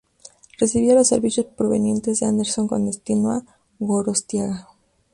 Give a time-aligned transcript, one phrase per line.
[0.57, 3.45] Recibía los servicios provenientes de Anderson con destino a
[3.77, 4.67] Gorostiaga.